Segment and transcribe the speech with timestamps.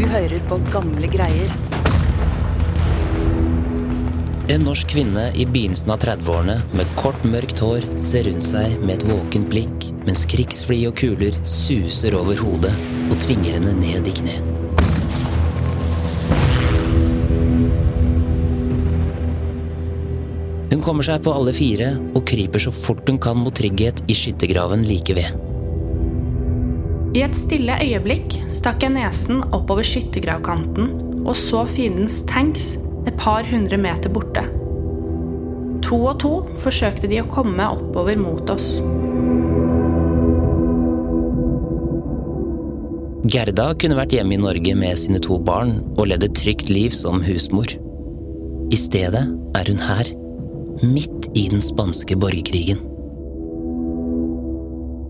[0.00, 1.50] Du hører på gamle greier.
[4.48, 8.94] En norsk kvinne i begynnelsen av 30-årene med kort, mørkt hår ser rundt seg med
[8.94, 12.72] et våkent blikk mens krigsfly og kuler suser over hodet
[13.10, 14.38] og tvinger henne ned i kne.
[20.72, 24.16] Hun kommer seg på alle fire og kryper så fort hun kan mot trygghet i
[24.16, 25.49] skyttergraven like ved.
[27.10, 30.92] I et stille øyeblikk stakk jeg nesen oppover skyttergravkanten
[31.24, 32.76] og så fiendens tanks
[33.08, 34.44] et par hundre meter borte.
[35.88, 38.76] To og to forsøkte de å komme oppover mot oss.
[43.30, 46.94] Gerda kunne vært hjemme i Norge med sine to barn og ledd et trygt liv
[46.96, 47.74] som husmor.
[48.70, 49.26] I stedet
[49.58, 50.14] er hun her,
[50.86, 52.89] midt i den spanske borgerkrigen.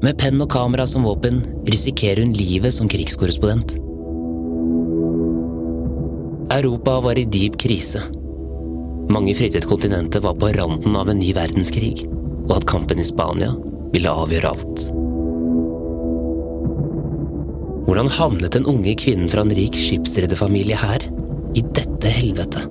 [0.01, 3.77] Med penn og kamera som våpen risikerer hun livet som krigskorrespondent.
[6.51, 8.01] Europa var i dyp krise.
[9.13, 12.07] Mange fryktet kontinentet var på randen av en ny verdenskrig,
[12.49, 13.53] og at kampen i Spania
[13.93, 14.89] ville avgjøre alt.
[17.85, 21.05] Hvordan havnet den unge kvinnen fra en rik skipsrederfamilie her?
[21.59, 22.65] I dette helvete?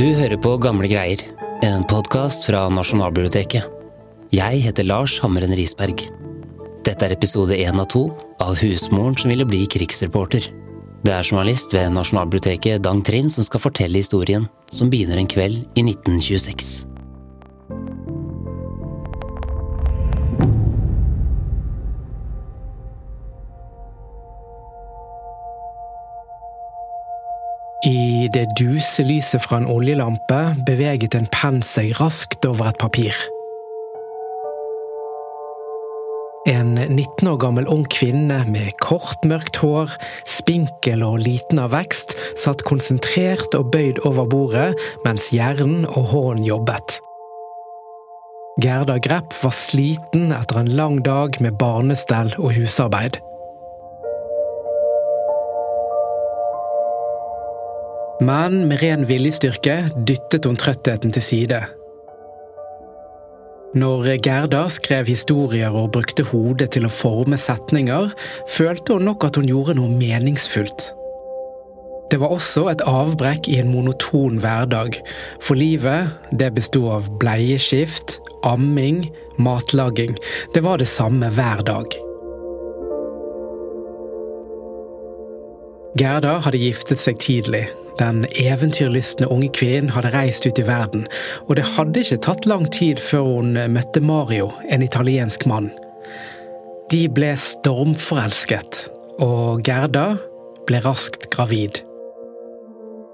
[0.00, 1.20] Du hører på Gamle greier,
[1.60, 3.66] en podkast fra Nasjonalbiblioteket.
[4.32, 6.06] Jeg heter Lars Hammeren Risberg.
[6.86, 8.06] Dette er episode én av to
[8.40, 10.46] av Husmoren som ville bli krigsreporter.
[11.04, 15.68] Det er journalist ved Nasjonalbiblioteket Dang Trind som skal fortelle historien, som begynner en kveld
[15.76, 16.89] i 1926.
[28.34, 33.16] Det duse lyset fra en oljelampe beveget en penn seg raskt over et papir.
[36.48, 39.92] En 19 år gammel ung kvinne med kort, mørkt hår,
[40.30, 44.70] spinkel og liten av vekst, satt konsentrert og bøyd over bordet
[45.04, 47.00] mens hjernen og hånden jobbet.
[48.62, 53.18] Gerda Grepp var sliten etter en lang dag med barnestell og husarbeid.
[58.20, 61.60] Men med ren viljestyrke dyttet hun trøttheten til side.
[63.80, 68.10] Når Gerda skrev historier og brukte hodet til å forme setninger,
[68.50, 70.90] følte hun nok at hun gjorde noe meningsfullt.
[72.10, 74.98] Det var også et avbrekk i en monoton hverdag,
[75.40, 79.04] for livet det bestod av bleieskift, amming,
[79.38, 80.18] matlaging.
[80.52, 81.94] Det var det samme hver dag.
[86.00, 87.68] Gerda hadde giftet seg tidlig.
[88.00, 91.04] Den eventyrlystne unge kvinnen hadde reist ut i verden,
[91.48, 95.68] og det hadde ikke tatt lang tid før hun møtte Mario, en italiensk mann.
[96.90, 98.86] De ble stormforelsket,
[99.20, 100.14] og Gerda
[100.66, 101.82] ble raskt gravid.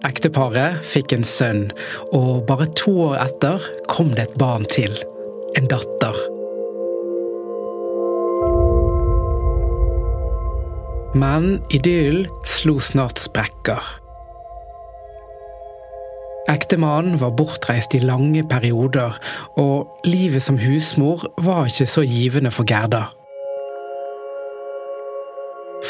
[0.06, 1.66] Ekteparet fikk en sønn,
[2.14, 4.94] og bare to år etter kom det et barn til.
[5.58, 6.22] En datter.
[11.16, 14.05] Men idyllen slo snart sprekker.
[16.46, 19.16] Ektemannen var bortreist i lange perioder,
[19.58, 23.08] og livet som husmor var ikke så givende for Gerda.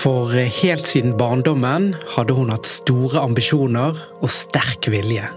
[0.00, 5.28] For helt siden barndommen hadde hun hatt store ambisjoner og sterk vilje.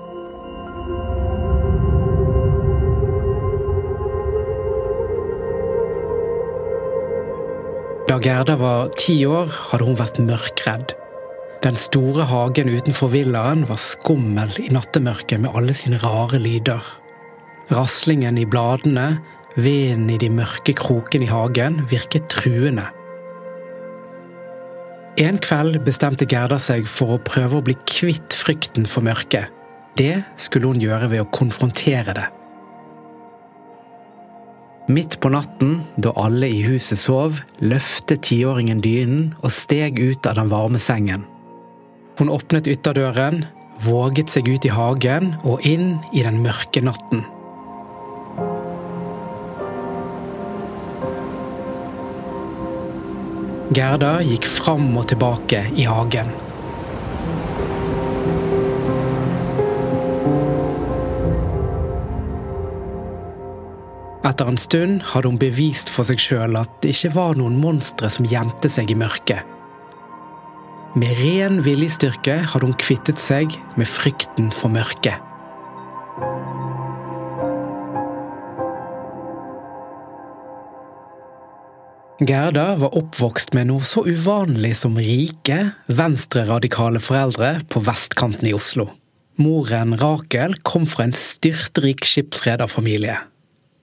[8.08, 10.99] Da Gerda var ti år, hadde hun vært mørkredd.
[11.60, 16.86] Den store hagen utenfor villaen var skummel i nattemørket med alle sine rare lyder.
[17.76, 19.18] Raslingen i bladene,
[19.60, 22.86] vinden i de mørke krokene i hagen virket truende.
[25.20, 29.52] En kveld bestemte Gerda seg for å prøve å bli kvitt frykten for mørket.
[30.00, 32.30] Det skulle hun gjøre ved å konfrontere det.
[34.90, 40.40] Midt på natten, da alle i huset sov, løftet tiåringen dynen og steg ut av
[40.40, 41.28] den varme sengen.
[42.20, 43.46] Hun åpnet ytterdøren,
[43.80, 47.22] våget seg ut i hagen og inn i den mørke natten.
[53.72, 56.34] Gerda gikk fram og tilbake i hagen.
[64.28, 68.12] Etter en stund hadde hun bevist for seg sjøl at det ikke var noen monstre
[68.12, 69.59] som gjemte seg i mørket.
[70.98, 75.22] Med ren viljestyrke hadde hun kvittet seg med frykten for mørket.
[82.20, 85.60] Gerda var oppvokst med noe så uvanlig som rike,
[85.94, 88.90] venstreradikale foreldre på vestkanten i Oslo.
[89.40, 93.16] Moren Rakel kom fra en styrtrik skipsrederfamilie.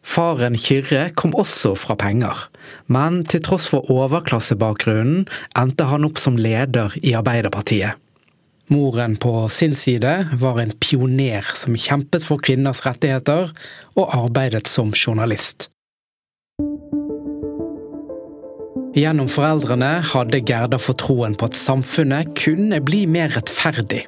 [0.07, 2.47] Faren Kyrre kom også fra penger,
[2.87, 5.27] men til tross for overklassebakgrunnen
[5.59, 7.99] endte han opp som leder i Arbeiderpartiet.
[8.71, 13.53] Moren på sin side var en pioner som kjempet for kvinners rettigheter
[13.95, 15.69] og arbeidet som journalist.
[18.97, 24.07] Gjennom foreldrene hadde Gerda fått troen på at samfunnet kunne bli mer rettferdig.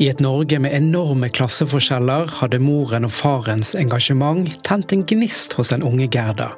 [0.00, 5.68] I et Norge med enorme klasseforskjeller hadde moren og farens engasjement tent en gnist hos
[5.68, 6.48] den unge Gerda,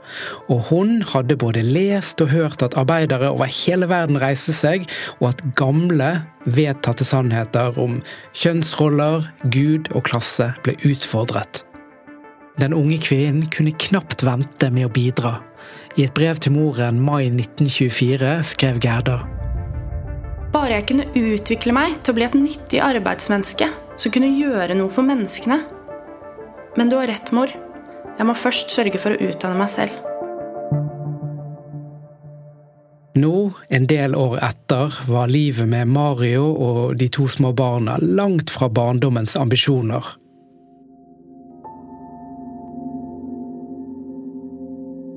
[0.46, 4.86] og hun hadde både lest og hørt at arbeidere over hele verden reiste seg,
[5.18, 6.12] og at gamle,
[6.46, 7.98] vedtatte sannheter om
[8.38, 11.64] kjønnsroller, Gud og klasse ble utfordret.
[12.62, 15.40] Den unge kvinnen kunne knapt vente med å bidra.
[15.98, 19.24] I et brev til moren mai 1924 skrev Gerda
[20.54, 23.68] bare jeg kunne utvikle meg til å bli et nyttig arbeidsmenneske
[23.98, 25.60] som kunne gjøre noe for menneskene.
[26.78, 27.50] Men du har rett, mor.
[28.14, 29.94] Jeg må først sørge for å utdanne meg selv.
[33.14, 33.34] Nå,
[33.70, 38.66] en del år etter, var livet med Mario og de to små barna langt fra
[38.66, 40.02] barndommens ambisjoner.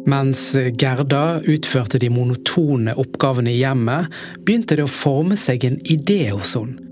[0.07, 4.07] Mens Gerda utførte de monotone oppgavene i hjemmet,
[4.39, 6.83] begynte det å forme seg en idé hos henne.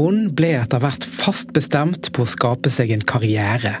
[0.00, 3.74] Hun ble etter hvert fast bestemt på å skape seg en karriere.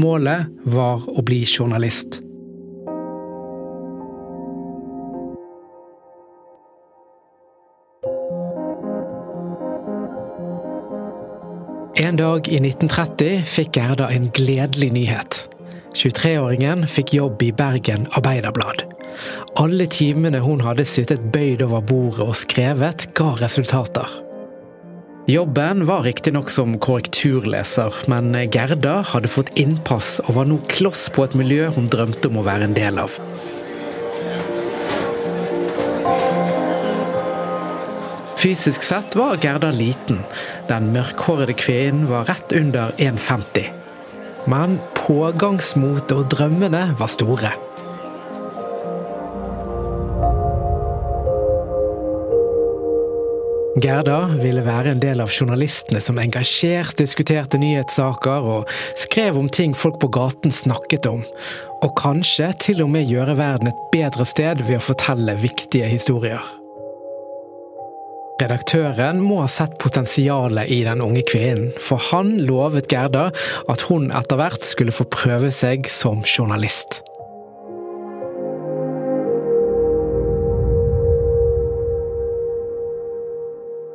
[0.00, 2.24] Målet var å bli journalist.
[11.98, 15.47] En dag i 1930 fikk Gerda en gledelig nyhet.
[15.98, 18.84] 23-åringen fikk jobb i Bergen Arbeiderblad.
[19.58, 24.12] Alle timene hun hadde sittet bøyd over bordet og skrevet, ga resultater.
[25.28, 31.26] Jobben var riktignok som korrekturleser, men Gerda hadde fått innpass og var nå kloss på
[31.26, 33.18] et miljø hun drømte om å være en del av.
[38.38, 40.22] Fysisk sett var Gerda liten.
[40.70, 43.66] Den mørkhårede kvinnen var rett under 1,50.
[44.48, 47.54] Men pågangsmotet og drømmene var store.
[53.78, 59.76] Gerda ville være en del av journalistene som engasjert diskuterte nyhetssaker og skrev om ting
[59.76, 61.22] folk på gaten snakket om,
[61.80, 66.42] og kanskje til og med gjøre verden et bedre sted ved å fortelle viktige historier.
[68.38, 73.32] Redaktøren må ha sett potensialet i den unge kvinnen, for han lovet Gerda
[73.66, 77.00] at hun etter hvert skulle få prøve seg som journalist.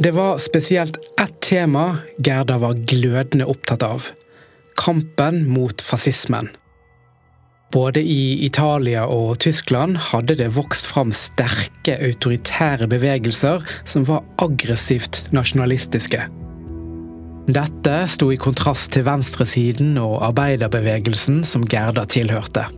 [0.04, 1.86] Det var spesielt ett tema
[2.18, 4.10] Gerda var glødende opptatt av.
[4.76, 6.50] Kampen mot fascismen.
[7.74, 15.24] Både i Italia og Tyskland hadde det vokst fram sterke autoritære bevegelser som var aggressivt
[15.34, 16.28] nasjonalistiske.
[17.44, 22.70] Dette sto i kontrast til venstresiden og arbeiderbevegelsen som Gerda tilhørte.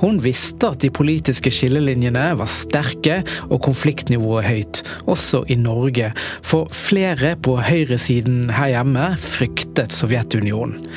[0.00, 6.10] Hun visste at de politiske skillelinjene var sterke og konfliktnivået høyt, også i Norge,
[6.42, 10.88] for flere på høyresiden her hjemme fryktet Sovjetunionen.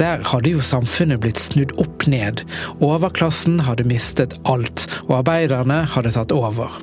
[0.00, 2.46] Der hadde jo samfunnet blitt snudd opp ned,
[2.80, 6.80] overklassen hadde mistet alt, og arbeiderne hadde tatt over.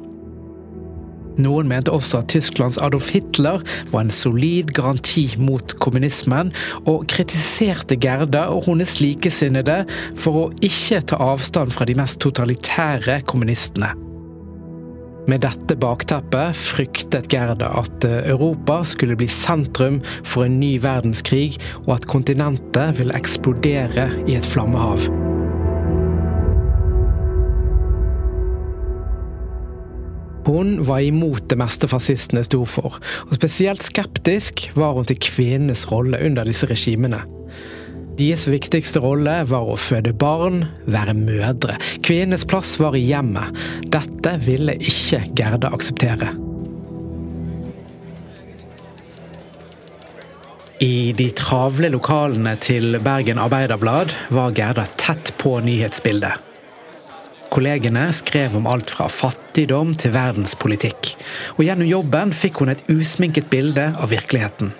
[1.42, 6.52] Noen mente også at Tysklands Adolf Hitler var en solid garanti mot kommunismen,
[6.86, 9.84] og kritiserte Gerda og hennes likesinnede
[10.18, 13.94] for å ikke ta avstand fra de mest totalitære kommunistene.
[15.28, 21.98] Med dette bakteppet fryktet Gerda at Europa skulle bli sentrum for en ny verdenskrig, og
[22.00, 25.27] at kontinentet ville eksplodere i et flammehav.
[30.48, 35.84] Hun var imot det meste fascistene sto for, og spesielt skeptisk var hun til kvinnenes
[35.92, 37.20] rolle under disse regimene.
[38.18, 41.76] Deres viktigste rolle var å føde barn, være mødre.
[42.02, 43.60] Kvinnenes plass var i hjemmet.
[43.94, 46.32] Dette ville ikke Gerda akseptere.
[50.82, 56.47] I de travle lokalene til Bergen Arbeiderblad var Gerda tett på nyhetsbildet.
[57.54, 61.14] Kollegene skrev om alt fra fattigdom til verdenspolitikk.
[61.56, 64.74] Og gjennom jobben fikk hun et usminket bilde av virkeligheten.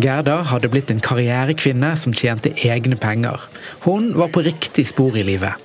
[0.00, 3.44] Gerda hadde blitt en karrierekvinne som tjente egne penger.
[3.84, 5.60] Hun var på riktig spor i livet.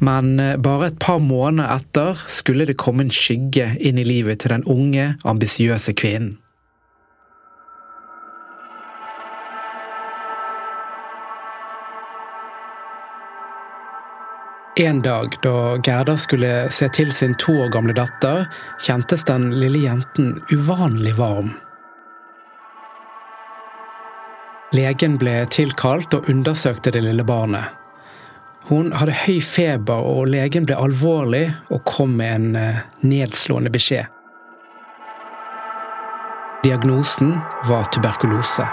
[0.00, 4.40] Men eh, bare et par måneder etter skulle det komme en skygge inn i livet
[4.40, 6.38] til den unge, ambisiøse kvinnen.
[14.76, 18.46] En dag da Gerda skulle se til sin to år gamle datter,
[18.80, 21.50] kjentes den lille jenten uvanlig varm.
[24.70, 27.74] Legen ble tilkalt og undersøkte det lille barnet.
[28.70, 34.06] Hun hadde høy feber, og legen ble alvorlig og kom med en eh, nedslående beskjed.
[36.62, 38.68] Diagnosen var tuberkulose.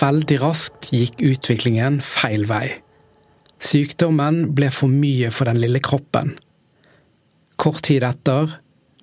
[0.00, 2.78] Veldig raskt gikk utviklingen feil vei.
[3.58, 6.36] Sykdommen ble for mye for den lille kroppen.
[7.58, 8.58] Kort tid etter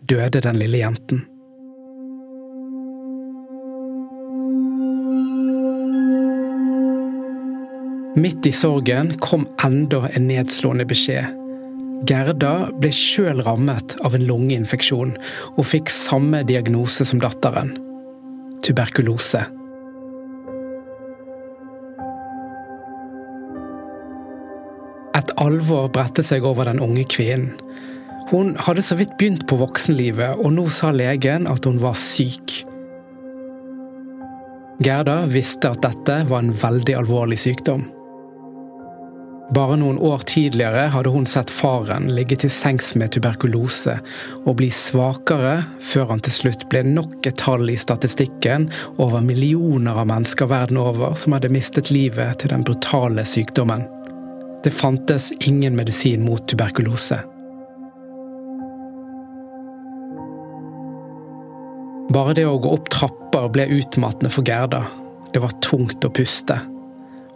[0.07, 1.25] døde den lille jenten.
[8.15, 11.33] Midt i sorgen kom enda en nedslående beskjed.
[12.07, 15.15] Gerda ble sjøl rammet av en lungeinfeksjon
[15.55, 17.75] og fikk samme diagnose som datteren
[18.65, 19.45] tuberkulose.
[25.41, 27.53] Alvor bredte seg over den unge kvinnen.
[28.31, 32.63] Hun hadde så vidt begynt på voksenlivet, og nå sa legen at hun var syk.
[34.81, 37.85] Gerda visste at dette var en veldig alvorlig sykdom.
[39.53, 43.99] Bare noen år tidligere hadde hun sett faren ligge til sengs med tuberkulose
[44.41, 50.01] og bli svakere, før han til slutt ble nok et tall i statistikken over millioner
[50.01, 53.85] av mennesker verden over som hadde mistet livet til den brutale sykdommen.
[54.65, 57.19] Det fantes ingen medisin mot tuberkulose.
[62.09, 64.87] Bare det å gå opp trapper ble utmattende for Gerda.
[65.35, 66.57] Det var tungt å puste.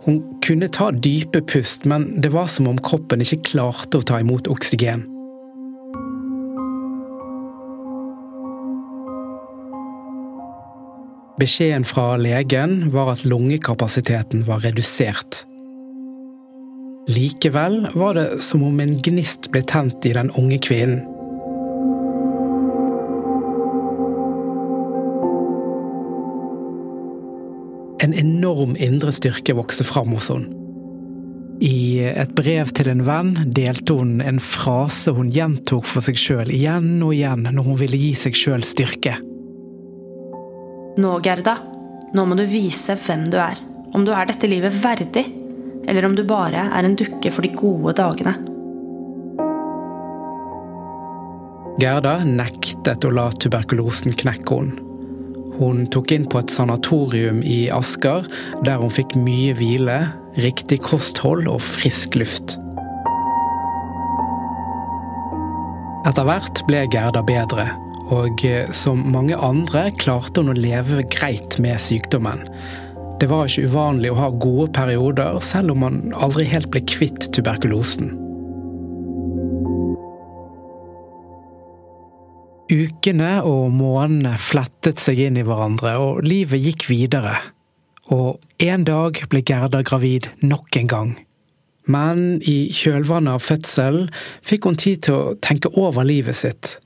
[0.07, 4.17] Hun kunne ta dype pust, men det var som om kroppen ikke klarte å ta
[4.24, 5.05] imot oksygen.
[11.38, 15.43] Beskjeden fra legen var at lungekapasiteten var redusert.
[17.10, 21.01] Likevel var det som om en gnist ble tent i den unge kvinnen.
[28.00, 30.54] En enorm indre styrke vokste fram hos henne.
[31.60, 36.54] I et brev til en venn delte hun en frase hun gjentok for seg sjøl
[36.56, 39.18] igjen og igjen når hun ville gi seg sjøl styrke.
[41.00, 41.58] Nå, Gerda.
[42.16, 43.60] Nå må du vise hvem du er.
[43.92, 45.25] Om du er dette livet verdig,
[45.88, 48.36] eller om du bare er en dukke for de gode dagene.
[51.79, 54.86] Gerda nektet å la tuberkulosen knekke henne.
[55.59, 58.24] Hun tok inn på et sanatorium i Asker,
[58.63, 59.98] der hun fikk mye hvile,
[60.39, 62.55] riktig kosthold og frisk luft.
[66.07, 67.67] Etter hvert ble Gerda bedre,
[68.07, 68.39] og
[68.74, 72.45] som mange andre klarte hun å leve greit med sykdommen.
[73.20, 77.28] Det var ikke uvanlig å ha gode perioder, selv om man aldri helt ble kvitt
[77.36, 78.14] tuberkulosen.
[82.70, 87.40] Ukene og månedene flettet seg inn i hverandre, og livet gikk videre.
[88.14, 91.12] Og en dag ble Gerda gravid nok en gang.
[91.90, 94.08] Men i kjølvannet av fødselen
[94.46, 96.78] fikk hun tid til å tenke over livet sitt.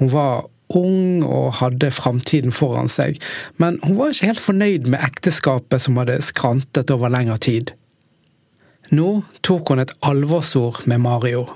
[0.00, 3.20] Hun var ung og hadde framtiden foran seg,
[3.62, 7.74] men hun var ikke helt fornøyd med ekteskapet som hadde skrantet over lengre tid.
[8.94, 11.46] Nå tok hun et alvorsord med Mario.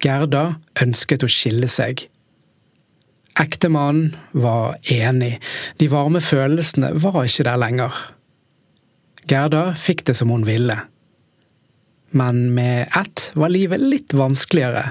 [0.00, 2.06] Gerda ønsket å skille seg.
[3.38, 5.36] Ektemannen var enig,
[5.78, 7.94] de varme følelsene var ikke der lenger.
[9.30, 10.76] Gerda fikk det som hun ville.
[12.10, 14.90] Men med ett var livet litt vanskeligere.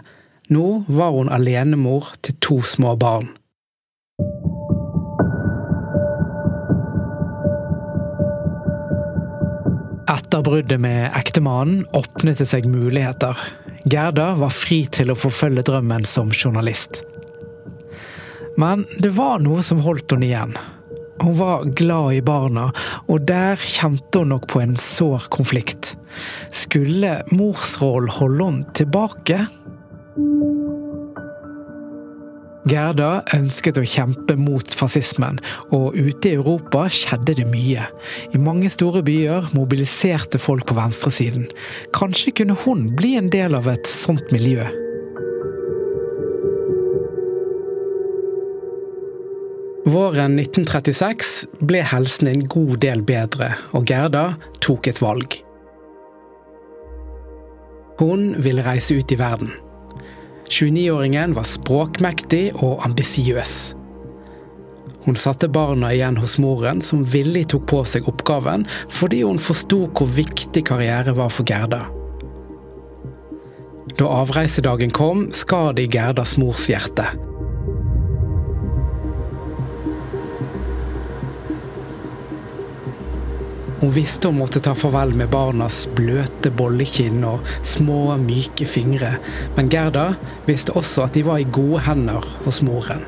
[0.50, 3.28] Nå var hun alenemor til to små barn.
[10.10, 13.38] Etter bruddet med ektemannen åpnet det seg muligheter.
[13.94, 17.04] Gerda var fri til å forfølge drømmen som journalist.
[18.58, 20.58] Men det var noe som holdt henne igjen.
[21.20, 22.72] Hun var glad i barna,
[23.06, 25.94] og der kjente hun nok på en sår konflikt.
[26.50, 29.44] Skulle morsrollen holde henne tilbake?
[32.70, 35.40] Gerda ønsket å kjempe mot fascismen,
[35.74, 37.86] og ute i Europa skjedde det mye.
[38.36, 41.48] I mange store byer mobiliserte folk på venstresiden.
[41.96, 44.68] Kanskje kunne hun bli en del av et sånt miljø?
[49.90, 55.40] Våren 1936 ble helsen en god del bedre, og Gerda tok et valg.
[58.00, 59.50] Hun ville reise ut i verden.
[60.50, 63.76] 29-åringen var språkmektig og ambisiøs.
[65.06, 69.86] Hun satte barna igjen hos moren, som villig tok på seg oppgaven fordi hun forsto
[69.94, 71.86] hvor viktig karriere var for Gerda.
[74.00, 77.08] Da avreisedagen kom, skar det i Gerdas mors hjerte.
[83.80, 89.14] Hun visste hun måtte ta farvel med barnas bløte bollekinn og små, myke fingre,
[89.56, 90.10] men Gerda
[90.50, 93.06] visste også at de var i gode hender hos moren.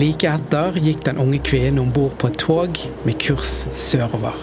[0.00, 4.40] Like etter gikk den unge kvinnen om bord på et tog med kurs sørover.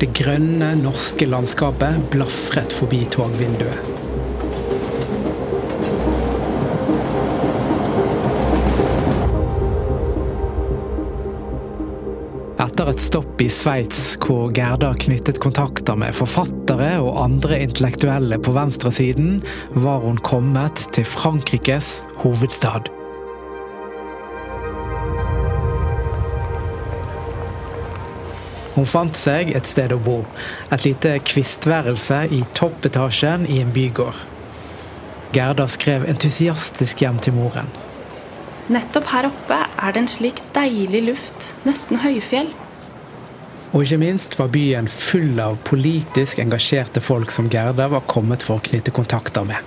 [0.00, 3.99] Det grønne, norske landskapet blafret forbi togvinduet.
[12.80, 18.54] Etter et stopp i Sveits, hvor Gerda knyttet kontakter med forfattere og andre intellektuelle på
[18.56, 19.42] venstresiden,
[19.84, 21.90] var hun kommet til Frankrikes
[22.22, 22.88] hovedstad.
[28.78, 30.22] Hun fant seg et sted å bo.
[30.72, 34.24] Et lite kvistværelse i toppetasjen i en bygård.
[35.36, 37.68] Gerda skrev entusiastisk hjem til moren.
[38.72, 42.48] Nettopp her oppe er det en slik deilig luft, nesten høyfjell.
[43.70, 48.58] Og ikke minst var byen full av politisk engasjerte folk som Gerda var kommet for
[48.58, 49.62] å knytte kontakter med.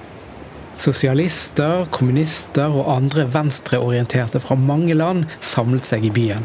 [0.84, 6.44] Sosialister, kommunister og andre venstreorienterte fra mange land samlet seg i byen.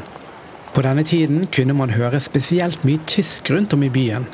[0.75, 4.29] På denne tiden kunne man høre spesielt mye tysk rundt om i byen.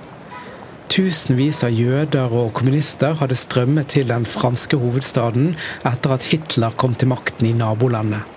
[0.92, 5.54] Tusenvis av jøder og kommunister hadde strømmet til den franske hovedstaden
[5.88, 8.33] etter at Hitler kom til makten i nabolandet.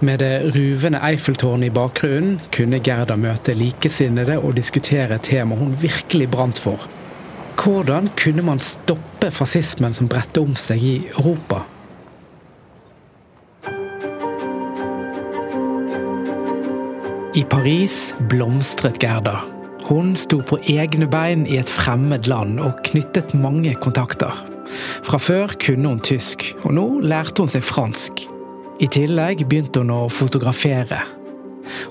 [0.00, 6.28] Med det ruvende Eiffeltårnet i bakgrunnen kunne Gerda møte likesinnede og diskutere tema hun virkelig
[6.30, 6.84] brant for.
[7.58, 11.64] Hvordan kunne man stoppe fascismen som bredte om seg i Europa?
[17.34, 19.40] I Paris blomstret Gerda.
[19.90, 24.44] Hun sto på egne bein i et fremmed land og knyttet mange kontakter.
[25.02, 28.28] Fra før kunne hun tysk, og nå lærte hun seg fransk.
[28.78, 31.00] I tillegg begynte hun å fotografere.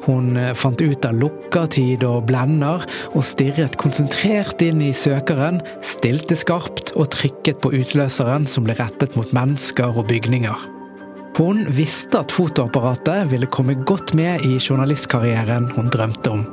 [0.06, 6.38] Hun eh, fant ut av lukkertid og blender, og stirret konsentrert inn i søkeren, stilte
[6.40, 10.68] skarpt og trykket på utløseren som ble rettet mot mennesker og bygninger.
[11.38, 16.48] Hun visste at fotoapparatet ville komme godt med i journalistkarrieren hun drømte om.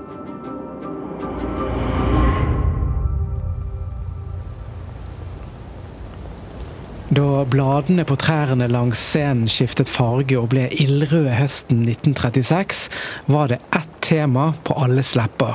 [7.54, 12.88] Bladene på trærne langs scenen skiftet farge og ble ildrøde høsten 1936,
[13.30, 15.54] var det ett tema på alles lepper.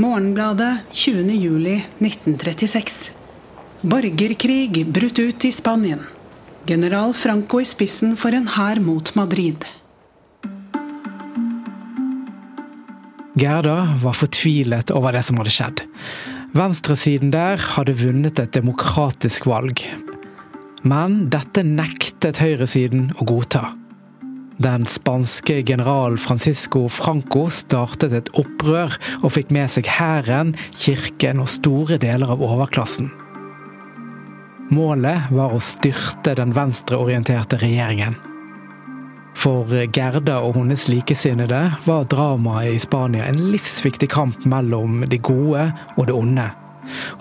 [0.00, 3.10] Morgenbladet 20.07.1936.
[3.84, 6.00] Borgerkrig brutt ut i Spanien.
[6.64, 9.60] General Franco i spissen for en hær mot Madrid.
[13.36, 15.84] Gerda var fortvilet over det som hadde skjedd.
[16.54, 19.82] Venstresiden der hadde vunnet et demokratisk valg,
[20.84, 23.72] men dette nektet høyresiden å godta.
[24.62, 31.50] Den spanske general Francisco Franco startet et opprør og fikk med seg hæren, kirken og
[31.50, 33.10] store deler av overklassen.
[34.74, 38.16] Målet var å styrte den venstreorienterte regjeringen.
[39.34, 45.66] For Gerda og hennes likesinnede var dramaet i Spania en livsviktig kamp mellom de gode
[45.98, 46.46] og det onde.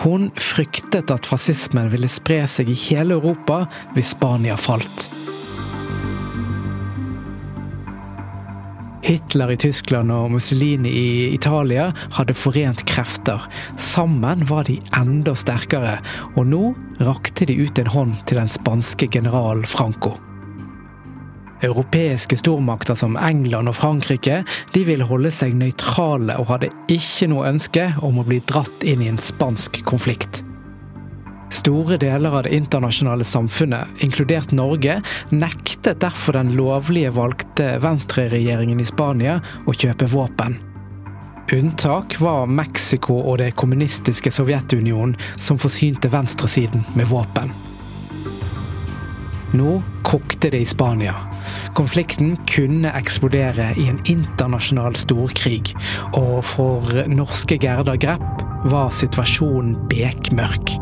[0.03, 3.63] Hun fryktet at fascismen ville spre seg i hele Europa
[3.95, 5.09] hvis Spania falt.
[9.03, 13.43] Hitler i Tyskland og Mussolini i Italia hadde forent krefter.
[13.75, 15.97] Sammen var de enda sterkere,
[16.37, 16.69] og nå
[17.03, 20.15] rakte de ut en hånd til den spanske general Franco.
[21.63, 24.41] Europeiske stormakter som England og Frankrike
[24.73, 29.03] de ville holde seg nøytrale og hadde ikke noe ønske om å bli dratt inn
[29.03, 30.43] i en spansk konflikt.
[31.53, 34.97] Store deler av det internasjonale samfunnet, inkludert Norge,
[35.29, 39.37] nektet derfor den lovlige valgte venstreregjeringen i Spania
[39.69, 40.57] å kjøpe våpen.
[41.53, 47.53] Unntak var Mexico og det kommunistiske Sovjetunionen, som forsynte venstresiden med våpen.
[49.53, 51.13] Nå kokte det i Spania.
[51.77, 55.75] Konflikten kunne eksplodere i en internasjonal storkrig,
[56.17, 60.73] og for norske Gerda Grepp var situasjonen bekmørk.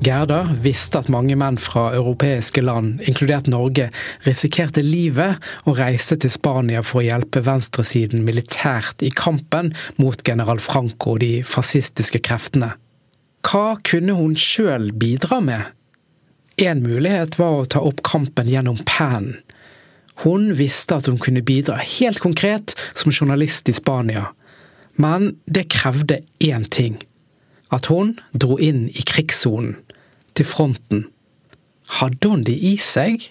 [0.00, 3.90] Gerda visste at mange menn fra europeiske land, inkludert Norge,
[4.24, 10.62] risikerte livet og reiste til Spania for å hjelpe venstresiden militært i kampen mot general
[10.62, 12.72] Franco og de fascistiske kreftene.
[13.46, 15.70] Hva kunne hun sjøl bidra med?
[16.60, 19.38] En mulighet var å ta opp kampen gjennom pennen.
[20.20, 24.26] Hun visste at hun kunne bidra helt konkret som journalist i Spania.
[25.00, 26.98] Men det krevde én ting.
[27.72, 29.78] At hun dro inn i krigssonen
[30.36, 31.06] til fronten.
[32.00, 33.30] Hadde hun det i seg?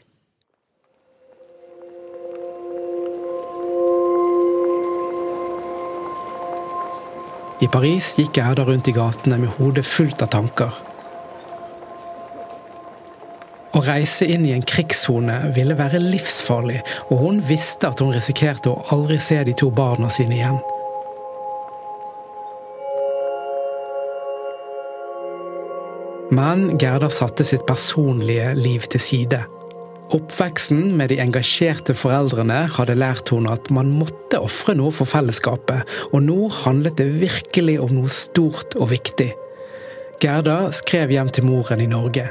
[7.60, 10.72] I Paris gikk Gerda rundt i gatene med hodet fullt av tanker.
[13.76, 16.80] Å reise inn i en krigssone ville være livsfarlig,
[17.12, 20.62] og hun visste at hun risikerte å aldri se de to barna sine igjen.
[26.32, 29.44] Men Gerda satte sitt personlige liv til side.
[30.10, 35.86] Oppveksten med de engasjerte foreldrene hadde lært hun at man måtte ofre noe for fellesskapet,
[36.10, 39.30] og nå handlet det virkelig om noe stort og viktig.
[40.20, 42.26] Gerda skrev hjem til moren i Norge.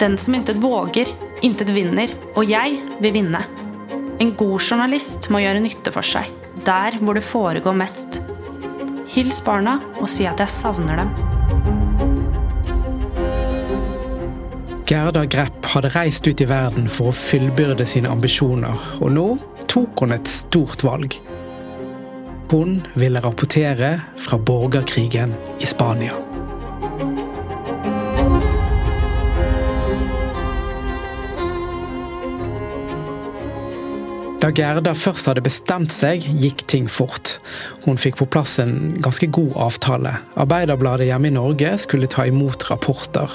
[0.00, 1.10] Den som intet våger,
[1.42, 3.42] intet vinner, og jeg vil vinne.
[4.22, 6.30] En god journalist må gjøre nytte for seg
[6.66, 8.20] der hvor det foregår mest.
[9.14, 11.25] Hils barna og si at jeg savner dem.
[14.86, 19.24] Gerda Grepp hadde reist ut i verden for å fyllbyrde sine ambisjoner, og nå
[19.66, 21.16] tok hun et stort valg.
[22.52, 26.25] Hun ville rapportere fra borgerkrigen i Spania.
[34.46, 37.32] Da Gerda først hadde bestemt seg, gikk ting fort.
[37.82, 40.12] Hun fikk på plass en ganske god avtale.
[40.38, 43.32] Arbeiderbladet hjemme i Norge skulle ta imot rapporter,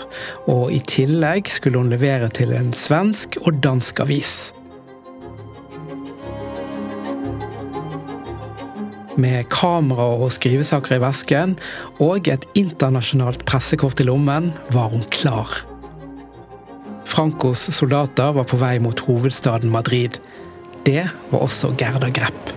[0.48, 4.36] og i tillegg skulle hun levere til en svensk og dansk avis.
[9.20, 11.58] Med kamera og skrivesaker i vesken
[12.00, 15.60] og et internasjonalt pressekort i lommen var hun klar.
[17.04, 20.22] Francos soldater var på vei mot hovedstaden Madrid.
[20.86, 22.54] Det var også Gerda Grepp.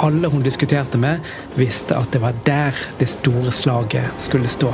[0.00, 1.20] Alle hun diskuterte med,
[1.56, 4.72] visste at det var der det store slaget skulle stå.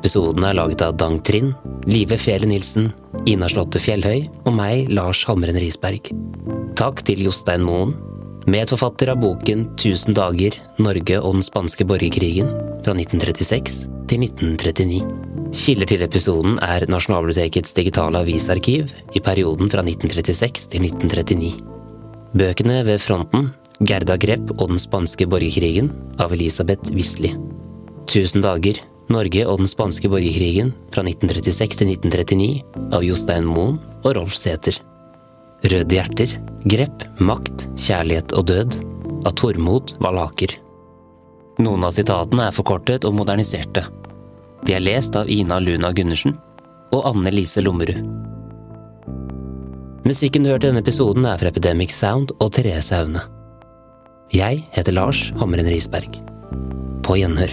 [0.00, 1.52] Episoden er laget av Dang Trind,
[1.90, 2.88] Live Fjelle Nilsen,
[3.28, 6.08] Ina Slåtte Fjellhøy og meg, Lars Halmren Risberg.
[6.80, 7.92] Takk til Jostein Moen,
[8.50, 12.48] medforfatter av boken 1000 dager Norge og den spanske borgerkrigen
[12.80, 15.02] fra 1936 til 1939.
[15.50, 21.52] Kilder til episoden er Nasjonalbibliotekets digitale avisarkiv i perioden fra 1936 til 1939.
[22.40, 23.50] Bøkene ved fronten
[23.84, 25.90] Gerda Grepp og den spanske borgerkrigen
[26.22, 27.34] av Elisabeth Wisli.
[28.06, 34.14] 1000 dager Norge og den spanske borgerkrigen fra 1936 til 1939 av Jostein Moen og
[34.16, 34.78] Rolf Sæther.
[35.66, 36.36] Røde hjerter,
[36.70, 38.78] grepp, makt, kjærlighet og død
[39.26, 40.54] av Tormod Valaker.
[41.60, 43.84] Noen av sitatene er forkortet og moderniserte.
[44.64, 46.36] De er lest av Ina Luna Gundersen
[46.94, 48.00] og Anne Lise Lommerud.
[50.06, 53.26] Musikken du hørte i denne episoden er fra Epidemic Sound og Therese Aune.
[54.32, 56.16] Jeg heter Lars Hamren Risberg.
[57.04, 57.52] På gjenhør.